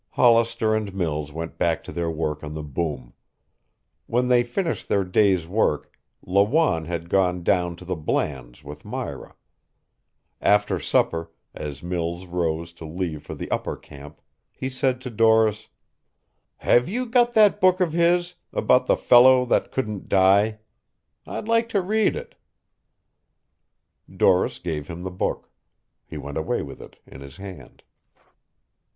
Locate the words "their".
1.91-2.09, 4.89-5.03